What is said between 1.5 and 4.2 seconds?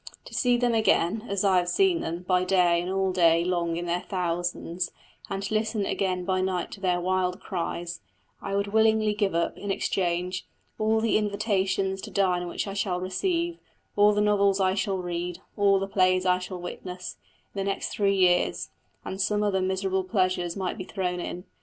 have seen them, by day and all day long in their